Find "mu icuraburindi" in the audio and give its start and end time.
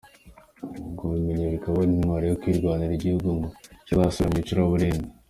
4.33-5.07